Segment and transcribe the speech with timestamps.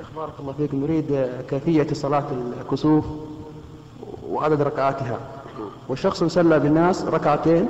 [0.00, 2.24] شيخ بارك الله فيك نريد كيفية صلاة
[2.60, 3.04] الكسوف
[4.28, 5.18] وعدد ركعاتها
[5.88, 7.68] والشخص يصلى بالناس ركعتين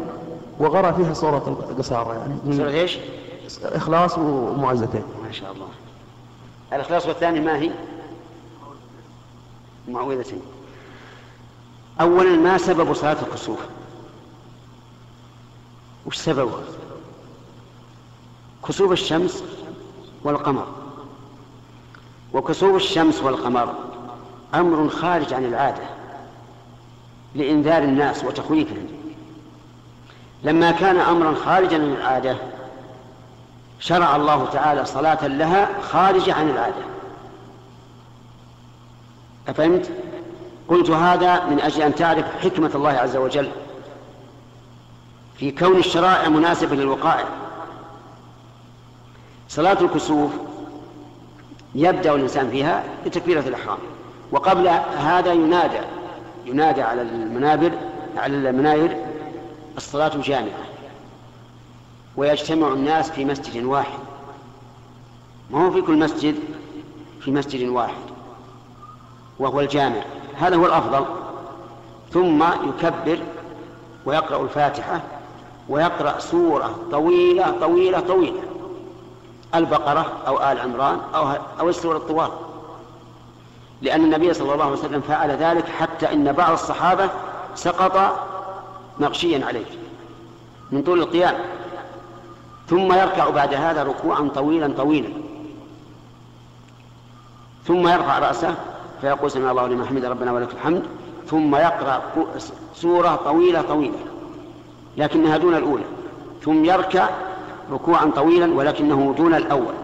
[0.58, 2.98] وغرى فيها صورة القصارى يعني سورة إيش؟
[3.62, 5.66] إخلاص ومعزتين ما شاء الله
[6.72, 7.70] الإخلاص والثاني ما هي؟
[9.88, 10.42] معوذتين
[12.00, 13.60] أولا ما سبب صلاة الكسوف؟
[16.06, 16.60] وش سببه؟
[18.68, 19.44] كسوف الشمس
[20.24, 20.79] والقمر
[22.32, 23.74] وكسوف الشمس والقمر
[24.54, 25.82] أمر خارج عن العادة
[27.34, 28.86] لإنذار الناس وتخويفهم.
[30.42, 32.36] لما كان أمرا خارجا عن العادة
[33.80, 36.82] شرع الله تعالى صلاة لها خارجة عن العادة.
[39.48, 39.90] أفهمت؟
[40.68, 43.50] قلت هذا من أجل أن تعرف حكمة الله عز وجل
[45.36, 47.24] في كون الشرائع مناسبة للوقائع.
[49.48, 50.30] صلاة الكسوف
[51.74, 53.78] يبدأ الإنسان فيها بتكبيرة الإحرام.
[54.32, 55.80] وقبل هذا ينادى
[56.46, 57.72] ينادى على المنابر
[58.16, 58.96] على المناير
[59.76, 60.64] الصلاة جامعة.
[62.16, 63.98] ويجتمع الناس في مسجد واحد.
[65.50, 66.34] ما هو في كل مسجد؟
[67.20, 68.02] في مسجد واحد.
[69.38, 70.02] وهو الجامع.
[70.38, 71.04] هذا هو الأفضل.
[72.12, 73.18] ثم يكبر
[74.06, 75.00] ويقرأ الفاتحة
[75.68, 78.40] ويقرأ سورة طويلة طويلة طويلة.
[79.54, 82.30] البقرة أو آل عمران أو أو السورة الطوال.
[83.82, 87.08] لأن النبي صلى الله عليه وسلم فعل ذلك حتى إن بعض الصحابة
[87.54, 88.26] سقط
[89.00, 89.64] مغشيا عليه
[90.72, 91.34] من طول القيام.
[92.68, 95.08] ثم يركع بعد هذا ركوعا طويلا طويلا.
[97.66, 98.54] ثم يرفع رأسه
[99.00, 100.82] فيقول سمع الله لمن حمد ربنا ولك الحمد.
[101.26, 102.02] ثم يقرأ
[102.74, 103.98] سورة طويلة طويلة
[104.96, 105.84] لكنها دون الأولى.
[106.42, 107.08] ثم يركع
[107.72, 109.74] ركوعا طويلا ولكنه دون الأول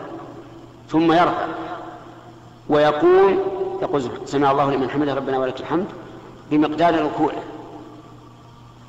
[0.88, 1.46] ثم يرفع
[2.68, 3.38] ويقول
[3.82, 5.86] يقول سمع الله لمن حمده ربنا ولك الحمد
[6.50, 7.42] بمقدار ركوعه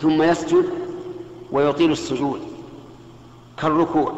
[0.02, 0.66] ثم يسجد
[1.52, 2.40] ويطيل السجود
[3.62, 4.14] كالركوع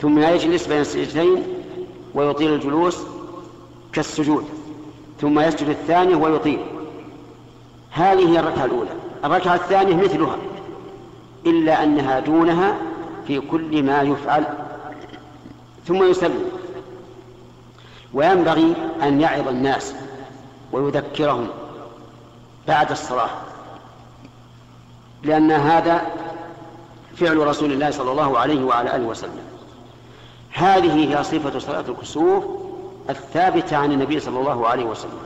[0.00, 1.42] ثم يجلس بين السجدتين
[2.14, 2.98] ويطيل الجلوس
[3.92, 4.44] كالسجود
[5.20, 6.58] ثم يسجد الثانية ويطيل.
[7.90, 8.90] هذه هي الركعة الأولى.
[9.24, 10.36] الركعة الثانية مثلها
[11.46, 12.78] إلا أنها دونها
[13.26, 14.44] في كل ما يفعل
[15.86, 16.50] ثم يسلم.
[18.14, 19.94] وينبغي أن يعظ الناس
[20.72, 21.48] ويذكرهم
[22.68, 23.30] بعد الصلاة
[25.22, 26.02] لأن هذا
[27.16, 29.40] فعل رسول الله صلى الله عليه وعلى آله وسلم.
[30.52, 32.44] هذه هي صفة صلاة الكسوف
[33.10, 35.18] الثابتة عن النبي صلى الله عليه وسلم.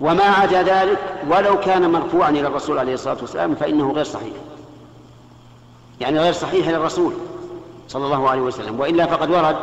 [0.00, 0.98] وما عدا ذلك
[1.30, 4.34] ولو كان مرفوعا إلى الرسول عليه الصلاة والسلام فإنه غير صحيح.
[6.00, 7.12] يعني غير صحيح للرسول
[7.88, 9.56] صلى الله عليه وسلم وإلا فقد ورد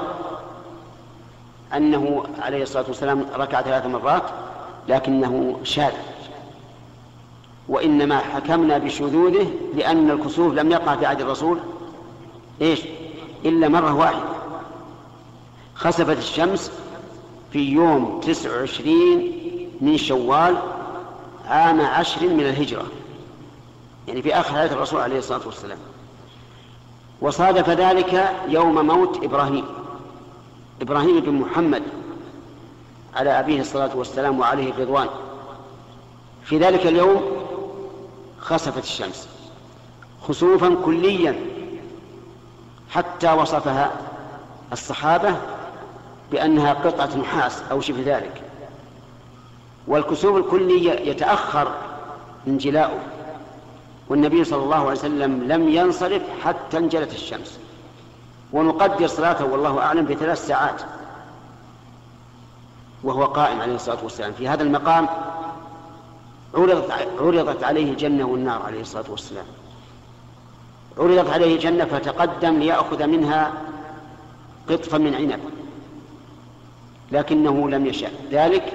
[1.75, 4.23] أنه عليه الصلاة والسلام ركع ثلاث مرات
[4.87, 5.93] لكنه شاذ
[7.69, 11.59] وإنما حكمنا بشذوذه لأن الكسوف لم يقع في عهد الرسول
[12.61, 12.79] إيش؟
[13.45, 14.23] إلا مرة واحدة.
[15.75, 16.71] خسفت الشمس
[17.51, 19.31] في يوم تسع وعشرين
[19.81, 20.57] من شوال
[21.45, 22.85] عام عشر من الهجرة
[24.07, 25.77] يعني في آخر حياة الرسول عليه الصلاة والسلام.
[27.23, 29.65] وصادف ذلك يوم موت إبراهيم.
[30.81, 31.83] إبراهيم بن محمد
[33.15, 35.07] على أبيه الصلاة والسلام وعليه الرضوان.
[36.43, 37.21] في ذلك اليوم
[38.39, 39.29] خسفت الشمس.
[40.27, 41.35] خسوفا كليا.
[42.89, 43.91] حتى وصفها
[44.71, 45.35] الصحابة
[46.31, 48.41] بأنها قطعة نحاس أو شبه ذلك.
[49.87, 51.71] والكسوف الكلي يتأخر
[52.47, 52.99] انجلاؤه.
[54.09, 57.59] والنبي صلى الله عليه وسلم لم ينصرف حتى انجلت الشمس.
[58.53, 60.81] ونقدر صلاته والله أعلم بثلاث ساعات.
[63.03, 64.33] وهو قائم عليه الصلاة والسلام.
[64.33, 65.07] في هذا المقام
[66.55, 69.45] عرضت عرضت عليه الجنة والنار عليه الصلاة والسلام.
[70.97, 73.53] عرضت عليه الجنة فتقدم ليأخذ منها
[74.69, 75.39] قطفا من عنب.
[77.11, 78.73] لكنه لم يشاء ذلك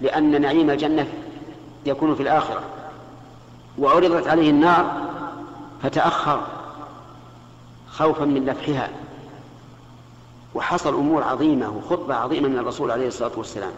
[0.00, 1.06] لأن نعيم الجنة
[1.86, 2.62] يكون في الآخرة.
[3.78, 5.08] وعرضت عليه النار
[5.82, 6.40] فتأخر
[7.88, 8.88] خوفا من لفحها.
[10.54, 13.72] وحصل أمور عظيمة وخطبة عظيمة من الرسول عليه الصلاة والسلام.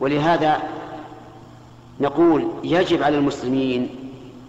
[0.00, 0.62] ولهذا
[2.00, 3.88] نقول يجب على المسلمين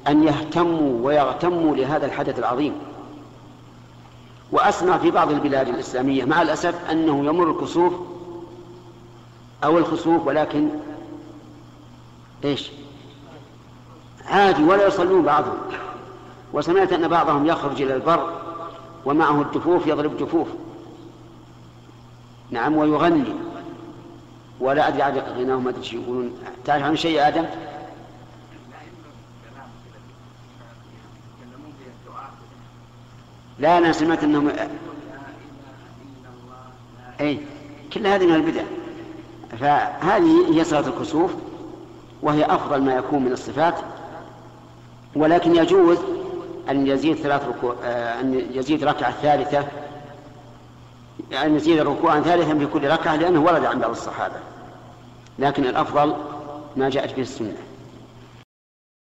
[0.08, 2.74] أن يهتموا ويغتموا لهذا الحدث العظيم.
[4.52, 7.94] وأسمع في بعض البلاد الإسلامية مع الأسف أنه يمر الكسوف
[9.64, 10.70] أو الخسوف ولكن
[12.44, 12.72] إيش؟
[14.30, 15.58] عادي ولا يصلون بعضهم.
[16.54, 18.42] وسمعت أن بعضهم يخرج إلى البر
[19.06, 20.48] ومعه الجفوف يضرب جفوف
[22.52, 23.34] نعم ويغني.
[24.60, 26.32] ولا أدري عن غناهم ما أدري يقولون.
[26.66, 27.46] تعرف عن شيء يا آدم؟
[33.60, 34.52] لا أنا سمعت أنهم
[37.22, 37.40] أي
[37.94, 38.64] كل هذه من البدع.
[39.60, 41.32] فهذه هي صلاة الكسوف
[42.22, 43.76] وهي أفضل ما يكون من الصفات.
[45.22, 45.98] ولكن يجوز
[46.70, 49.68] أن يزيد ثلاث ركوع آه، أن يزيد ركعة ثالثة
[51.44, 54.36] أن يزيد ركوعا ثالثا في كل ركعة لأنه ورد عن بعض الصحابة.
[55.40, 56.14] لكن الأفضل
[56.76, 57.58] ما جاءت به السنة.